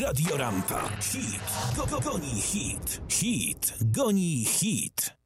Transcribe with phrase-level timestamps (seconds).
[0.00, 0.88] Radio Rampa.
[1.00, 1.40] Hit.
[1.76, 3.00] Go, go, goni hit.
[3.08, 3.74] Hit.
[3.82, 5.16] Goni hit.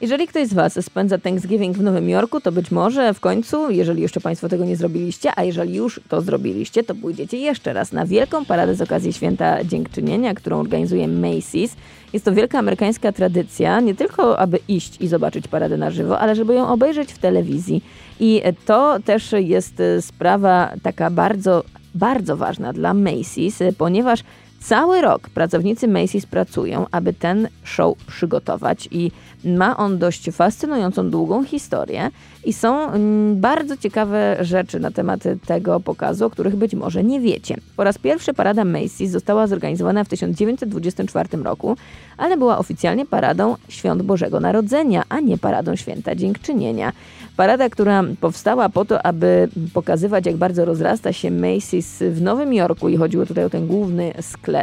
[0.00, 4.02] Jeżeli ktoś z Was spędza Thanksgiving w Nowym Jorku, to być może w końcu, jeżeli
[4.02, 8.06] jeszcze Państwo tego nie zrobiliście, a jeżeli już to zrobiliście, to pójdziecie jeszcze raz na
[8.06, 11.76] wielką paradę z okazji Święta Dziękczynienia, którą organizuje Macy's.
[12.12, 16.34] Jest to wielka amerykańska tradycja, nie tylko aby iść i zobaczyć paradę na żywo, ale
[16.34, 17.84] żeby ją obejrzeć w telewizji.
[18.20, 21.64] I to też jest sprawa taka bardzo,
[21.96, 24.20] bardzo ważna dla Macy's, ponieważ
[24.66, 29.10] Cały rok pracownicy Macy's pracują, aby ten show przygotować i
[29.44, 32.10] ma on dość fascynującą, długą historię
[32.44, 37.20] i są mm, bardzo ciekawe rzeczy na temat tego pokazu, o których być może nie
[37.20, 37.56] wiecie.
[37.76, 41.76] Po raz pierwszy parada Macy's została zorganizowana w 1924 roku,
[42.16, 46.92] ale była oficjalnie paradą Świąt Bożego Narodzenia, a nie paradą Święta Dziękczynienia.
[47.36, 52.88] Parada, która powstała po to, aby pokazywać, jak bardzo rozrasta się Macy's w Nowym Jorku
[52.88, 54.55] i chodziło tutaj o ten główny sklep,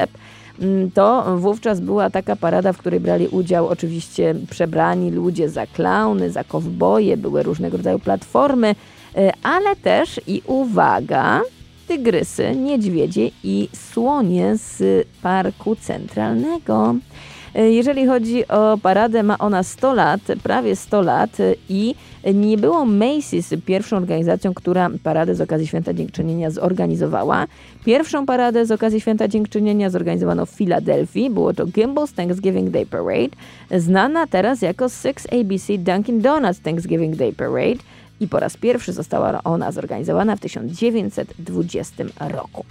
[0.59, 6.31] mm, to wówczas była taka parada, w której brali udział oczywiście przebrani ludzie za klauny,
[6.31, 8.75] za kowboje, były różnego rodzaju platformy,
[9.15, 11.41] e, ale też i uwaga,
[11.87, 16.95] tygrysy, niedźwiedzie i słonie z parku centralnego.
[17.55, 21.37] E, jeżeli chodzi o paradę, ma ona 100 lat, prawie 100 lat
[21.69, 21.95] i
[22.33, 27.47] nie było Macy's pierwszą organizacją, która paradę z okazji Święta Dziękczynienia zorganizowała.
[27.85, 31.29] Pierwszą paradę z okazji Święta Dziękczynienia zorganizowano w Filadelfii.
[31.29, 33.35] Było to Gimbel's Thanksgiving Day Parade,
[33.71, 39.71] znana teraz jako 6ABC Dunkin' Donuts Thanksgiving Day Parade i po raz pierwszy została ona
[39.71, 42.65] zorganizowana w 1920 roku.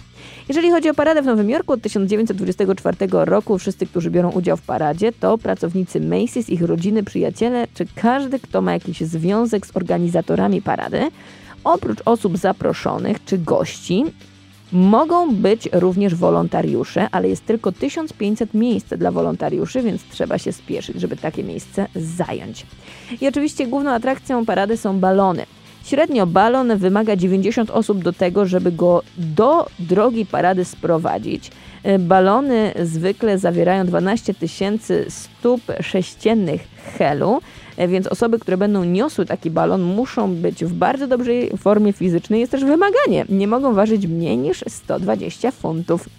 [0.47, 4.61] Jeżeli chodzi o paradę w Nowym Jorku od 1924 roku, wszyscy, którzy biorą udział w
[4.61, 10.61] paradzie, to pracownicy Macy's, ich rodziny, przyjaciele, czy każdy, kto ma jakiś związek z organizatorami
[10.61, 11.11] parady,
[11.63, 14.05] oprócz osób zaproszonych czy gości,
[14.73, 21.01] Mogą być również wolontariusze, ale jest tylko 1500 miejsc dla wolontariuszy, więc trzeba się spieszyć,
[21.01, 22.65] żeby takie miejsce zająć.
[23.21, 25.45] I oczywiście główną atrakcją parady są balony.
[25.83, 31.51] Średnio balon wymaga 90 osób do tego, żeby go do drogi parady sprowadzić.
[31.83, 36.67] E, balony zwykle zawierają 12 tysięcy stóp sześciennych
[36.97, 37.41] helu,
[37.77, 42.39] więc osoby, które będą niosły taki balon, muszą być w bardzo dobrej formie fizycznej.
[42.39, 43.25] Jest też wymaganie.
[43.29, 46.09] Nie mogą ważyć mniej niż 120 funtów.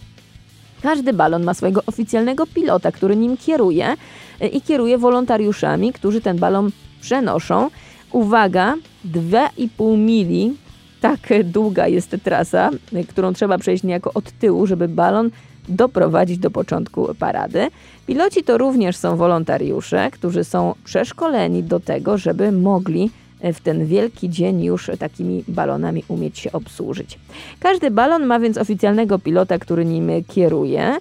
[0.82, 3.94] Każdy balon ma swojego oficjalnego pilota, który nim kieruje
[4.41, 6.70] e, i kieruje wolontariuszami, którzy ten balon
[7.00, 7.70] przenoszą.
[8.12, 8.75] Uwaga,
[9.12, 10.56] 2,5 mili
[11.00, 12.70] tak długa jest trasa,
[13.09, 15.31] którą trzeba przejść niejako od tyłu, żeby balon
[15.69, 17.69] doprowadzić do początku parady.
[18.06, 23.10] Piloci to również są wolontariusze, którzy są przeszkoleni do tego, żeby mogli
[23.52, 27.19] w ten wielki dzień już takimi balonami umieć się obsłużyć.
[27.60, 30.97] Każdy balon ma więc oficjalnego pilota, który nim kieruje.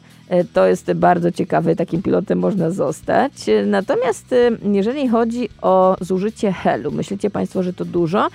[0.53, 3.31] To jest bardzo ciekawe, takim pilotem można zostać.
[3.66, 8.28] Natomiast y, jeżeli chodzi o zużycie helu, myślicie Państwo, że to dużo?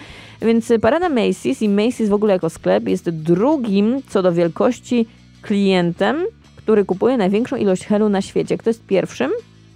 [0.42, 5.06] Więc parada Macy's i Macy's w ogóle jako sklep jest drugim co do wielkości
[5.42, 6.24] klientem,
[6.56, 8.58] który kupuje największą ilość helu na świecie.
[8.58, 9.30] Kto jest pierwszym?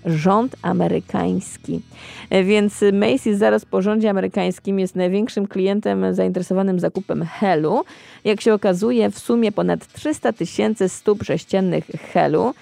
[0.07, 1.81] Rząd amerykański.
[2.45, 7.85] Więc Macy's zaraz po rządzie amerykańskim jest największym klientem zainteresowanym zakupem helu.
[8.25, 12.55] Jak się okazuje, w sumie ponad 300 tysięcy stóp sześciennych helu.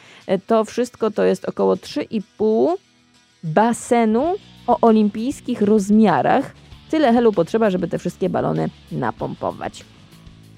[0.46, 2.74] To wszystko to jest około 3,5
[3.44, 4.34] basenu
[4.66, 6.54] o olimpijskich rozmiarach.
[6.90, 9.84] Tyle helu potrzeba, żeby te wszystkie balony napompować.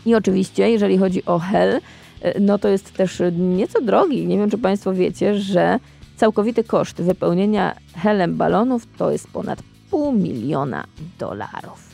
[0.07, 4.27] I oczywiście, jeżeli chodzi o hel, E, no to jest też nieco drogi.
[4.27, 5.79] Nie wiem, czy Państwo wiecie, że
[6.17, 9.59] całkowity koszt wypełnienia helem balonów to jest ponad
[9.91, 10.85] pół miliona
[11.19, 11.92] dolarów.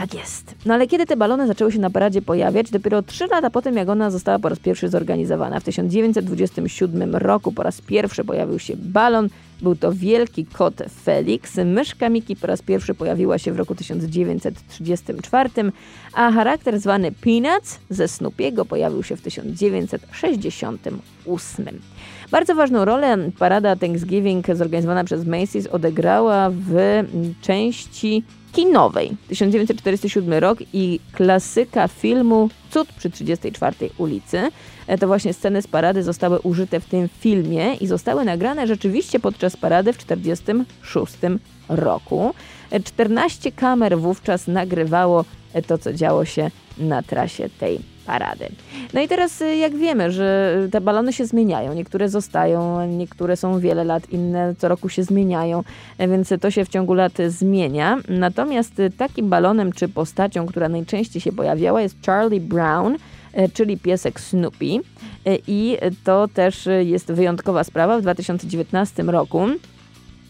[0.00, 0.54] Tak jest.
[0.66, 2.70] No ale kiedy te balony zaczęły się na paradzie pojawiać?
[2.70, 5.60] Dopiero trzy lata po tym, jak ona została po raz pierwszy zorganizowana.
[5.60, 9.28] W 1927 roku po raz pierwszy pojawił się balon.
[9.62, 10.74] Był to wielki kot
[11.04, 11.56] Felix.
[11.64, 15.50] Myszka Miki po raz pierwszy pojawiła się w roku 1934,
[16.14, 21.66] a charakter zwany Peanuts ze Snoopiego pojawił się w 1968.
[22.30, 26.74] Bardzo ważną rolę parada Thanksgiving zorganizowana przez Macy's odegrała w
[27.42, 34.50] części kinowej 1947 rok i klasyka filmu Cud przy 34 ulicy.
[34.86, 39.20] E, to właśnie sceny z parady zostały użyte w tym filmie i zostały nagrane rzeczywiście
[39.20, 41.14] podczas parady w 1946
[41.68, 42.34] roku.
[42.84, 45.24] 14 kamer wówczas nagrywało
[45.66, 48.48] to, co działo się na trasie tej parady.
[48.94, 53.60] No i teraz y, jak wiemy, że te balony się zmieniają, niektóre zostają, niektóre są
[53.60, 55.64] wiele lat, inne co roku się zmieniają,
[55.98, 57.98] e, więc to się w ciągu lat zmienia.
[58.08, 62.96] Natomiast takim balonem czy postacią, która najczęściej się pojawiała jest Charlie Brown,
[63.54, 64.66] czyli piesek Snoopy.
[65.46, 69.46] I to też jest wyjątkowa sprawa w 2019 roku.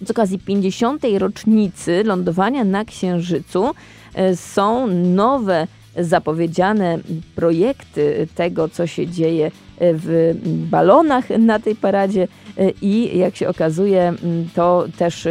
[0.07, 1.03] Z okazji 50.
[1.19, 3.71] rocznicy lądowania na Księżycu
[4.35, 6.99] są nowe zapowiedziane
[7.35, 9.51] projekty tego, co się dzieje
[9.81, 12.29] w balonach na tej paradzie
[12.83, 14.15] i jak się okazuje,
[14.55, 15.29] to też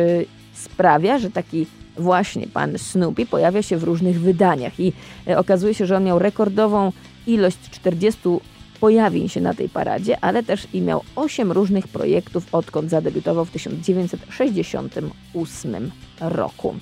[0.53, 1.67] sprawia, że taki
[1.97, 4.94] właśnie pan Snoopy pojawia się w różnych wydaniach i
[5.38, 6.91] okazuje się, że on miał rekordową
[7.27, 8.21] ilość 40
[8.79, 13.51] pojawień się na tej paradzie, ale też i miał 8 różnych projektów, odkąd zadebiutował w
[13.51, 15.91] 1968
[16.21, 16.75] roku.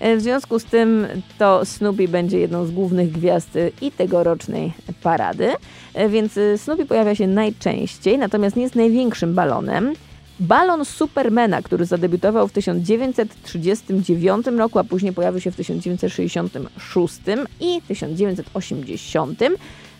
[0.00, 1.06] E, w związku z tym
[1.38, 5.52] to Snoopy będzie jedną z głównych gwiazd i tegorocznej parady,
[5.94, 9.92] e, więc Snoopy pojawia się najczęściej, natomiast nie jest największym balonem.
[10.40, 17.20] Balon Supermana, który zadebiutował w 1939 roku, a później pojawił się w 1966
[17.60, 19.42] i 1980.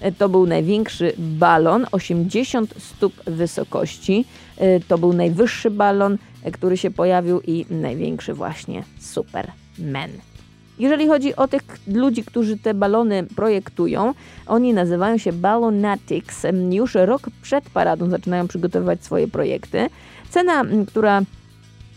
[0.00, 4.25] E, to był największy balon, 80 stóp wysokości.
[4.88, 6.19] To był najwyższy balon,
[6.52, 9.64] który się pojawił i największy właśnie Superman.
[9.79, 10.11] Men.
[10.79, 14.15] Jeżeli chodzi o tych ludzi, którzy te balony projektują,
[14.47, 16.43] oni nazywają się Ballonatics.
[16.71, 19.88] Już rok przed paradą zaczynają przygotowywać swoje projekty.
[20.31, 21.23] Cena, która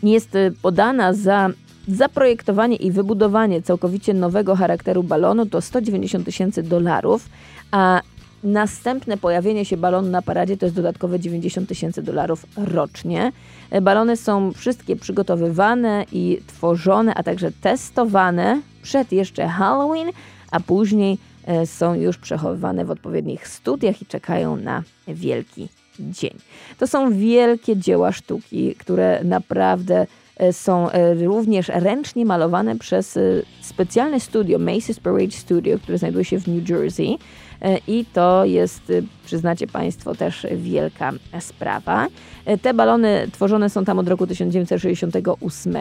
[0.04, 1.50] jest podana za
[1.88, 7.30] zaprojektowanie i wybudowanie całkowicie nowego charakteru balonu to 190 tysięcy dolarów,
[7.72, 8.02] a
[8.48, 13.32] Następne pojawienie się balonu na paradzie to jest dodatkowe 90 tysięcy dolarów rocznie.
[13.70, 20.08] E, balony są wszystkie przygotowywane i tworzone, a także testowane przed jeszcze Halloween,
[20.52, 26.34] a później e, są już przechowywane w odpowiednich studiach i czekają na wielki dzień.
[26.78, 30.08] To są wielkie dzieła sztuki, które naprawdę
[30.52, 30.88] są
[31.26, 33.20] również ręcznie malowane przez
[33.62, 37.18] specjalne studio, Macy's Parade Studio, które znajduje się w New Jersey.
[37.62, 38.94] E, i to jest,
[39.26, 42.08] przyznacie Państwo, też wielka sprawa.
[42.46, 45.76] E, te balony tworzone są tam od roku 1968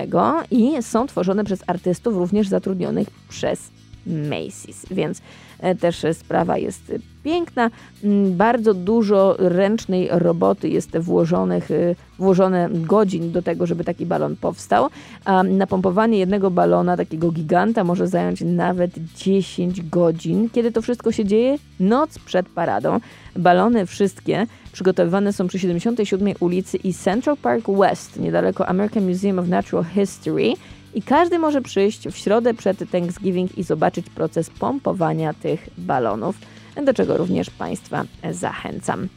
[0.50, 3.70] i są tworzone przez artystów również zatrudnionych przez
[4.06, 5.20] Macy's, więc
[5.60, 6.92] e, też sprawa jest
[7.26, 7.70] piękna.
[8.04, 14.36] Mm, bardzo dużo ręcznej roboty jest włożonych, y, włożone godzin do tego, żeby taki balon
[14.36, 14.88] powstał,
[15.24, 20.50] a napompowanie jednego balona, takiego giganta, może zająć nawet 10 godzin.
[20.52, 21.58] Kiedy to wszystko się dzieje?
[21.80, 23.00] Noc przed paradą.
[23.36, 29.48] Balony wszystkie przygotowywane są przy 77 ulicy i Central Park West, niedaleko American Museum of
[29.48, 30.52] Natural History
[30.96, 36.36] i każdy może przyjść w środę przed Thanksgiving i zobaczyć proces pompowania tych balonów,
[36.84, 39.08] do czego również Państwa zachęcam.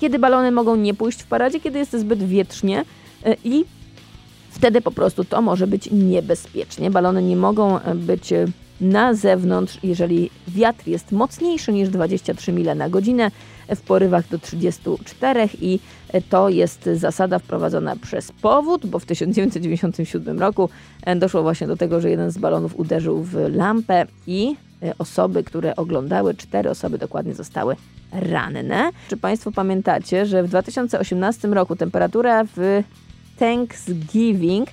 [0.00, 2.84] Kiedy balony mogą nie pójść w paradzie, kiedy jest zbyt wietrznie
[3.24, 3.64] e, i
[4.50, 6.90] wtedy po prostu to może być niebezpiecznie.
[6.90, 8.32] Balony nie mogą być
[8.80, 13.30] na zewnątrz, jeżeli wiatr jest mocniejszy niż 23 mile na godzinę,
[13.76, 15.80] w porywach do 34 i
[16.30, 20.68] to jest zasada wprowadzona przez powód, bo w 1997 roku
[21.16, 24.56] doszło właśnie do tego, że jeden z balonów uderzył w lampę i
[24.98, 27.76] osoby, które oglądały, cztery osoby dokładnie zostały
[28.12, 28.90] ranne.
[29.08, 32.82] Czy Państwo pamiętacie, że w 2018 roku temperatura w
[33.38, 34.68] Thanksgiving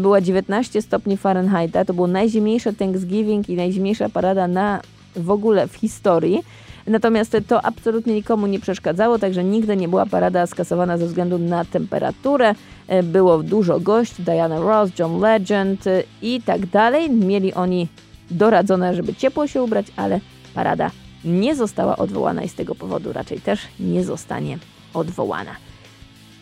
[0.00, 1.84] była 19 stopni Fahrenheita.
[1.84, 4.80] To było najzimniejsze Thanksgiving i najzimniejsza parada na
[5.16, 6.42] w ogóle w historii.
[6.90, 11.64] Natomiast to absolutnie nikomu nie przeszkadzało, także nigdy nie była parada skasowana ze względu na
[11.64, 12.54] temperaturę.
[13.02, 15.84] Było dużo gości, Diana Ross, John Legend
[16.22, 17.10] i tak dalej.
[17.10, 17.88] Mieli oni
[18.30, 20.20] doradzone, żeby ciepło się ubrać, ale
[20.54, 20.90] parada
[21.24, 24.58] nie została odwołana i z tego powodu raczej też nie zostanie
[24.94, 25.50] odwołana.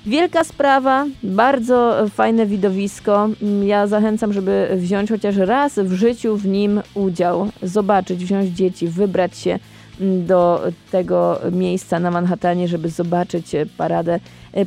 [0.06, 3.28] Wielka sprawa, bardzo fajne widowisko.
[3.64, 9.38] Ja zachęcam, żeby wziąć chociaż raz w życiu w nim udział, zobaczyć, wziąć dzieci, wybrać
[9.38, 9.58] się
[10.00, 14.20] do tego miejsca na Manhattanie, żeby zobaczyć paradę.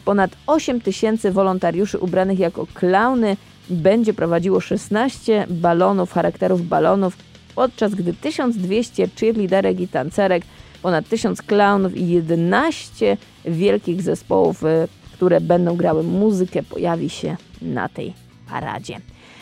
[0.06, 3.38] Ponad 8 tysięcy wolontariuszy ubranych jako klauny
[3.70, 7.18] będzie prowadziło 16 balonów, charakterów balonów,
[7.56, 10.44] podczas gdy 1200 cheerleaderek i tancerek,
[10.82, 14.64] ponad 1000 klaunów i 11 wielkich zespołów
[15.20, 18.14] które będą grały muzykę, pojawi się na tej
[18.50, 18.98] paradzie.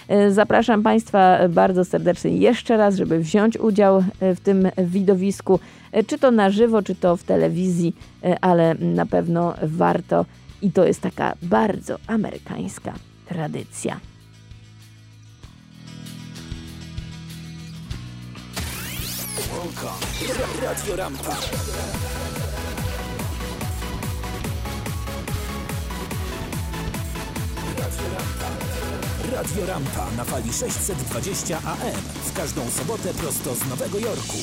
[0.08, 5.60] E, zapraszam Państwa bardzo serdecznie jeszcze raz, żeby wziąć udział e, w tym widowisku,
[5.92, 7.96] e, czy to na żywo, czy to w telewizji,
[8.42, 10.26] ale na pewno warto
[10.62, 12.94] i to jest taka bardzo amerykańska
[13.26, 14.00] tradycja.
[20.62, 21.38] Radio Rampa.
[29.38, 34.38] Radio Rampa na fali 620 AM w każdą sobotę prosto z Nowego Jorku.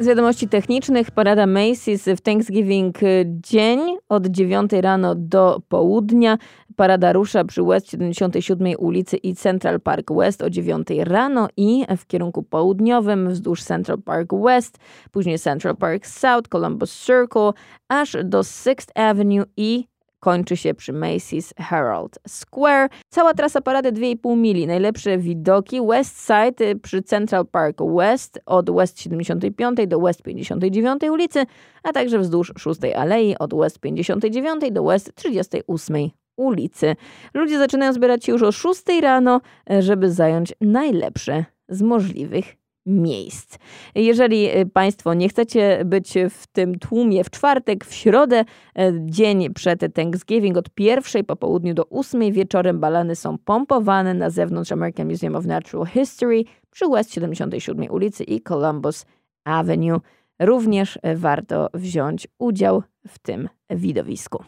[0.00, 6.38] Z wiadomości technicznych, parada Macy's w Thanksgiving dzień od 9 rano do południa.
[6.76, 12.06] Parada rusza przy West 77 ulicy i Central Park West o 9 rano i w
[12.06, 14.78] kierunku południowym wzdłuż Central Park West,
[15.10, 17.52] później Central Park South, Columbus Circle,
[17.88, 19.95] aż do 6th Avenue i
[20.26, 22.88] kończy się przy Macy's Herald Square.
[23.08, 24.66] Cała trasa parady 2,5 mili.
[24.66, 31.02] Najlepsze widoki West Side y, przy Central Park West od West 75 do West 59
[31.02, 31.46] ulicy,
[31.82, 36.96] a także wzdłuż 6 Alei od West 59 do West 38 ulicy.
[37.34, 39.40] Ludzie zaczynają zbierać się już o 6 rano,
[39.72, 42.56] y, żeby zająć najlepsze z możliwych
[42.86, 43.58] miejsc.
[43.94, 48.44] Jeżeli y, Państwo nie chcecie być w tym tłumie w czwartek, w środę,
[48.78, 54.30] y, dzień przed Thanksgiving, od pierwszej po południu do ósmej wieczorem balany są pompowane na
[54.30, 59.06] zewnątrz American Museum of Natural History przy West 77 ulicy i Columbus
[59.44, 60.00] Avenue.
[60.40, 64.44] Również y, warto wziąć udział w tym widowisku.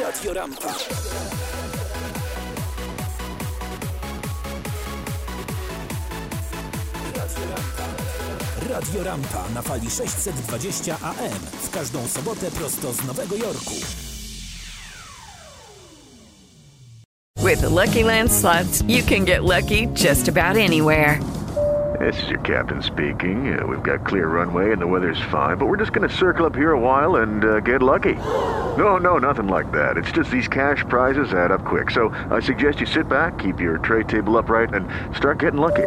[0.00, 0.68] Radio Rampa.
[8.68, 13.74] Radio Rampa na fali 620 AM w każdą sobotę prosto z Nowego Jorku.
[17.42, 21.20] With the Lucky Land slots, you can get lucky just about anywhere.
[21.98, 23.58] This is your captain speaking.
[23.58, 26.46] Uh, we've got clear runway and the weather's fine, but we're just going to circle
[26.46, 28.14] up here a while and uh, get lucky.
[28.76, 29.96] No, no, nothing like that.
[29.96, 31.90] It's just these cash prizes add up quick.
[31.90, 35.86] So I suggest you sit back, keep your tray table upright, and start getting lucky.